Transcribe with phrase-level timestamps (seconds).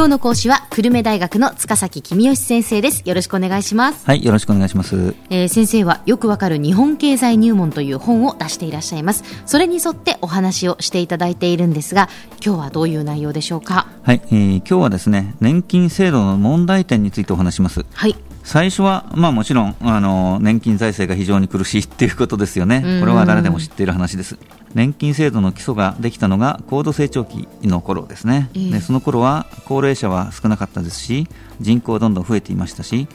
[0.00, 3.02] 今日の講師は久留米大学の塚崎君吉先生です。
[3.04, 4.06] よろしくお願いします。
[4.06, 9.24] はいよろしくお願いします、えー、先生はよくわかる日本経済入門という本を出していらっしゃいます。
[9.44, 12.08] それに沿ってお話をしていただいているんですが
[12.42, 13.88] 今日はどういう内容でしょうか？
[14.02, 17.84] はい、えー、今日はですね年金制度の問題点についてお話します。
[17.92, 18.16] はい。
[18.42, 24.38] 最初は、まあ、もちろんあの年金財政が非常に苦しいっていうことですよね、これは誰でも知っている話です。
[24.74, 31.26] 年金制度の基礎ができたのが高度成長期の頃ですね、えー、でその頃は高齢者は少なかったですし、
[31.60, 33.08] 人口はどんどん増えていましたし、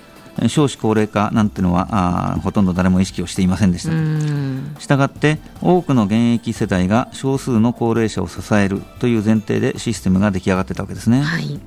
[0.49, 1.87] 少子高齢化なんていうのは
[2.35, 4.81] あほとんど誰も意識をしていませんでした。
[4.81, 11.21] したがって多くの現役世代が少数の高齢者を支えるという前提でシステムが出来上がってたわけですね。
[11.21, 11.59] はい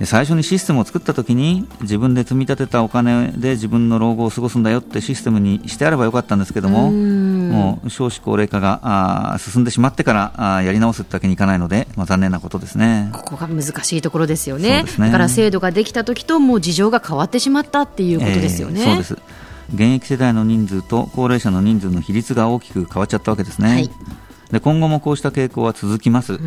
[0.00, 8.80] で最初にシステムを作った時に自分で積み立てたお金で自分の老後を過ごすんだよってシステムにしてあればよかったんですけどももう少子高齢化が
[9.34, 13.10] あ進んでしまってからあやり直すってわけにいかないので、まあ、残念なことですね。
[13.12, 19.18] ここが難しいところですよね、ね、だから制度ができた時ともう事情が変わってしまったっていうことですよね、えー、そうです。
[19.74, 23.90] 現役世代の人数と高齢者の人数の比率が大きく変わっちゃったわけですね、はい。
[24.50, 26.38] で今後もこうした傾向は続きます、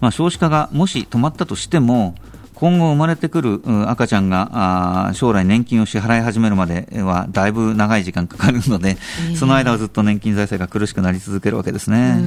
[0.00, 2.14] まあ、少子化がもし止まったとしても
[2.54, 8.96] 今後生まれてくる赤ちゃんが将来年金を支払い始めるまではだいぶ長い時間かかるので、
[9.30, 12.18] えー、その間はずっと年金財政が苦しくなり続けるわけですね。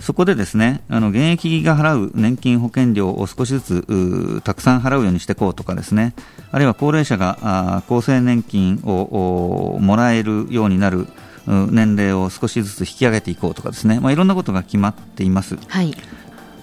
[0.00, 6.14] そこでですね、あの現役が払う年金保険料を少しずつたくさん払うようにしていこうとかですね、
[6.52, 11.08] あるいは高齢者が厚生年金をもらえるようになる
[11.46, 15.56] 年齢を少しずつ引き上げていこうとかですね、まあ、いろんなことが決まっています。
[15.66, 15.94] はい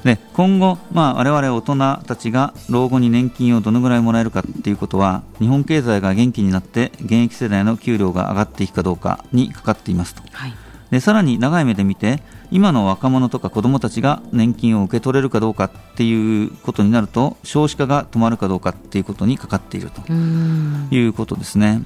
[0.06, 10.53] で今後、まあ、我々大人たちが老後に年金をどのぐらいもらえるかということは日本経済が元気になって現役世代の給料が上がっていくかどうかにかかっていますと、はい、
[10.92, 21.82] でさらに長い目で見て今の若者とか子どもたちが年金を受け取れるかどうかっていうことになると少子化が止まるかどうかっていうことにかかっているということですね。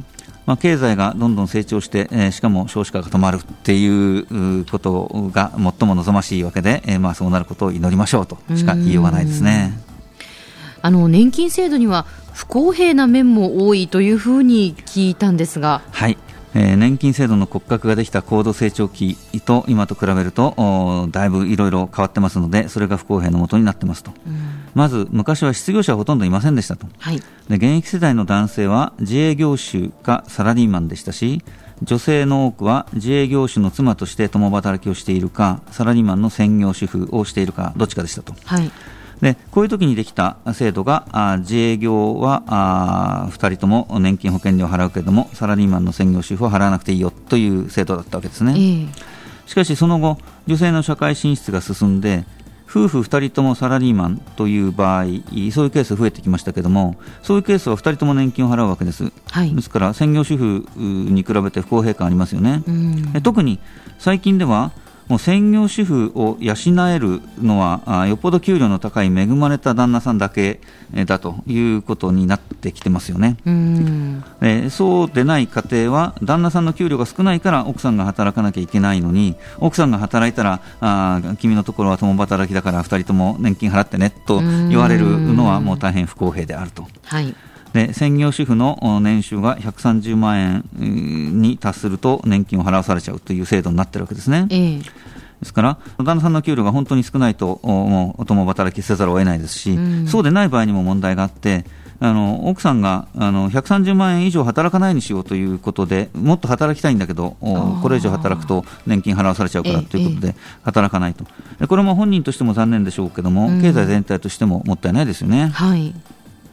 [0.49, 9.73] まあ、経済がどんどん成長して、えー、しかも少子化が止まるっていうことが最も望ましいわけで、えー、まあそうなることを祈りましょうとしか言いようがないですね。
[10.81, 15.83] あの年金制度には不公平な面も多いというふうに聞いたんですが。
[15.91, 16.17] はい
[16.55, 31.41] えー、年金制度の骨格ができた高度成長期と今と比べるとだいぶいろいろ変わってますのでそれが不公平のもとになってますと、うん、まず昔は失業者はほとんどいませんでしたと、はい、で現役世代の男性は自営業種かサラリーマンでしたし
[31.81, 38.34] 女性の多くは自営業種の妻として共働きをしているかサラリーマンの専業主婦をしているかどっちかでしたと。
[38.46, 38.72] はい。
[39.22, 48.90] でこういう時にできた制度があ自営業はあ2人とも年金保険料を払うけれどもサラリーマンの専業主婦は払わなくていいよという制度だったわけですね、えー、
[49.46, 52.24] しかしその後女性の社会進出が進んで
[52.69, 62.63] 夫婦2人ともサラリーマンという場合そういうケース増えてきましたけれどもそういうケースは2人とも年金を払うわけです、はい、ですから専業主婦に比べて不公平感ありますよね、
[63.24, 63.59] 特に
[63.97, 64.72] 最近では
[65.09, 66.53] もう専業主婦を養
[66.88, 70.62] えるのはあよっぽど給料の高い恵まれた旦那さんだけ
[71.06, 73.36] だということになってきてますよね。
[74.42, 86.88] えそうでない家庭は旦那さんの給料が少ないから奥さんが働かなきゃいけないのに奥さんが働いたらあ君のところは共働きだから2人とも年金払ってねと言われるのはもう大変不公平であると。
[87.03, 87.36] はい
[87.74, 94.47] で専業主婦の年収が130万円に達すると年金を払わされちゃうという制度になってるわけですね。
[94.50, 94.90] えー、で
[95.44, 101.66] すから、旦那さんの給料が本当に少ないと、もう共働きせざるを得ないですし、うん、そうでない場合にも問題があって、
[102.02, 111.25] あの奥さんがあの130万円以上働かないにしようということで、もっと働きたいんだけど、これ以上働くと年金払わされちゃうからということで、働かないと、
[111.68, 115.50] これも本人としても残念でしょうけども、経済全体としてももったいないですよね。
[115.53, 115.94] はい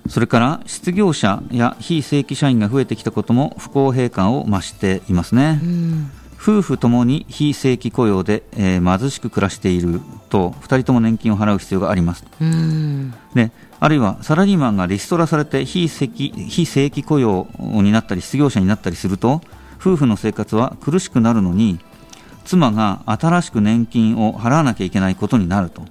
[0.08, 5.60] それから失業者や非正規社員が増えてきたことも不公平感を増していますね。
[6.40, 12.24] 夫婦ともに非正規雇用で、えー、貧しく暮らしていると2人とも年金を払う必要があります。
[13.34, 19.40] であるいはサラリーマンがリストラされて非正規非正規雇用になったり失業者になったりすると
[19.80, 21.78] 夫婦の生活は苦しくなるのに
[22.44, 25.82] 妻が新しく年金を払わなきゃいけないことになると。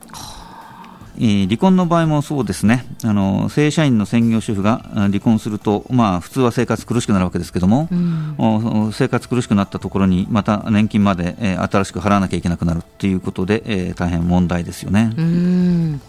[1.18, 2.86] 離婚の場合もそうですね。
[3.04, 7.96] あの正社員の専業主婦が離婚すると、まあ、普通は生活苦しくなるわけですけども、う
[8.88, 15.12] ん、生活苦しくなったところにまた年金まで、えー、新しく払わなきゃいけなくなるということで、えー、大変問題ですよね。
[15.18, 16.02] うん。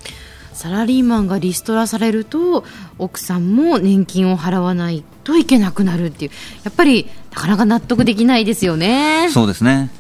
[0.52, 2.64] サラリーマンがリストラされると
[2.98, 6.30] 奥さんも年金を払わないといけなくなるっていう。
[6.64, 9.28] やっぱりなかなか納得できないですよね。
[9.30, 9.90] そうですね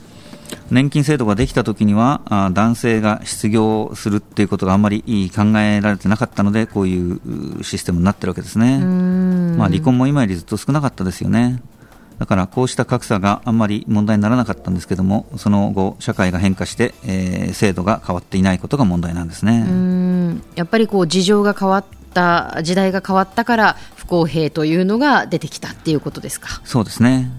[0.70, 5.02] 年金制度ができた時にはあ男性が失業するっていうことがあんまり
[5.34, 11.62] 考えられてなかったのでこういうシステムになってるわけですね、まあ、離婚も今よりずっと少なかったですよね。
[12.18, 20.40] だからこうした格差があんまり問題にならなかったんですけどもその後社会が変化して、えー、制度が変わっていないことが問題なんですね。
[20.54, 21.84] やっぱりこう事情が変わっ
[22.14, 26.62] た時代が変わったから不公平というのが出てきたっていうことですか？
[26.64, 27.30] そうですね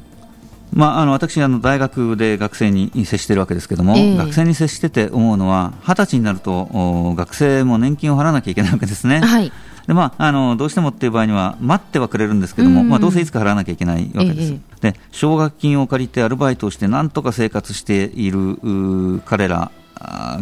[0.78, 6.70] まあ、あの私あの、大学で学生に接しているわけですけれども、えー、学生に接してて思うのは、二十歳になると
[7.16, 9.20] 学生も年金を払わなきゃいけないわけですね。
[9.20, 9.52] はい。
[9.88, 14.60] でまあ、あのどうしてもっていう場合には待ってはくれるんですけども、まあ、どうせいつか払わなきゃいけないわけです、え
[14.90, 19.72] え、で奨学金を借りてアルバイトをしてなんとか生活している彼ら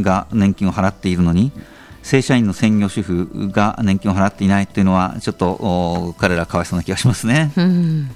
[0.01, 1.51] が年金を払っているのに
[2.01, 7.51] 正社員の専業主婦が年金を払っていないというのはちょっと彼らかわいそうな気がしますね。
[7.55, 8.09] うん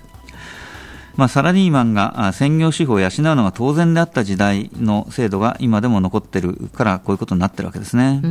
[1.20, 8.22] まあ、サラリーマンが専業主婦を養うのが当然であった時代の制度が今でも残ってるからこういうことになってるわけですね。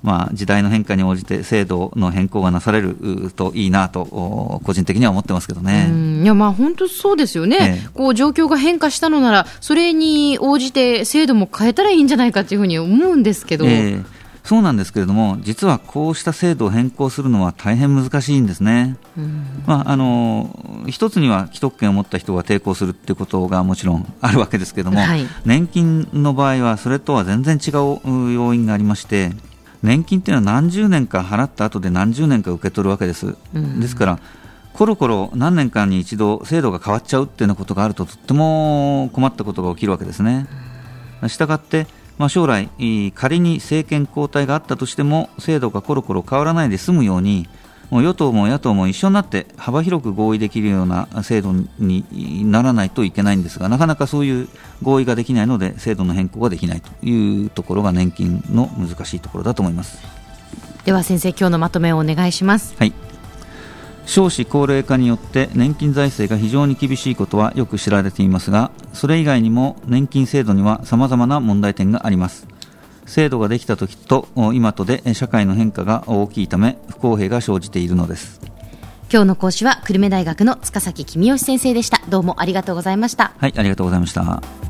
[0.00, 5.90] まあ、時代の変化に応じて制度の変更がなされるといいなと個人的には思ってますけどね。
[6.22, 13.64] いやまあ本当そうですよね、えこう状況が変化したのならそれに応じて制度も変えたらいいんじゃないかというふうに思うんですけど。
[13.66, 14.00] え
[14.44, 18.96] そうなんですけれども、実はこうした制度を変更するのは大変難しいんですね。
[19.66, 29.32] まあ、あの一つには既得権を持った人が抵抗するっていうことがもちろんあるわけですけれども、はい、年金の場合はそれとは全然違う要因がありまして、
[29.82, 33.36] 年金っていうのは何十年か払った後で何十年か受け取るわけです。
[33.52, 34.18] ですから
[34.72, 40.46] コロコロ何年間に一度制度が変わっちゃうっていうようなことがあるととっても困ったことが起きるわけですね。
[41.28, 41.86] したがって
[42.20, 42.68] まあ、将来、
[43.14, 47.48] 仮に政権交代があったとしても制度がコロコロ変わらないで済むように
[47.88, 54.48] もう与党も野党も一緒になって幅広く合意できるような制度にならないといけないんですがなかなかそういう
[54.82, 60.02] 合意ができないので制度の変更ができないというところが年金の難しいところだと思います
[60.84, 62.74] では先生今日のまとめをお願いします。
[62.78, 63.09] はい
[64.10, 72.48] 少子高齢化によって年金財政が非常に厳しいことはよく知られていますがそれ以外にも年金制度にはさまざまな問題点があります。
[73.06, 78.40] 制度ができた時と今とで社会の変化が大きいため不公平が生じているのです。
[79.12, 82.02] 今日の講師は久留米大学の塚崎公義先生でした。
[82.08, 83.32] どうもありがとうございました。
[83.38, 84.69] はいありがとうございました